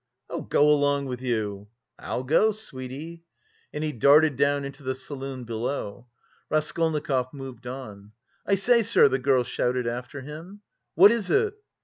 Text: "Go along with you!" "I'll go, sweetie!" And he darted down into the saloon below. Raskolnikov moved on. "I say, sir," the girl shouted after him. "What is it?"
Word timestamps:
"Go 0.49 0.67
along 0.71 1.05
with 1.05 1.21
you!" 1.21 1.67
"I'll 1.99 2.23
go, 2.23 2.51
sweetie!" 2.53 3.23
And 3.71 3.83
he 3.83 3.91
darted 3.91 4.35
down 4.35 4.65
into 4.65 4.81
the 4.81 4.95
saloon 4.95 5.43
below. 5.43 6.07
Raskolnikov 6.49 7.31
moved 7.35 7.67
on. 7.67 8.13
"I 8.43 8.55
say, 8.55 8.81
sir," 8.81 9.07
the 9.09 9.19
girl 9.19 9.43
shouted 9.43 9.85
after 9.85 10.21
him. 10.21 10.61
"What 10.95 11.11
is 11.11 11.29
it?" 11.29 11.53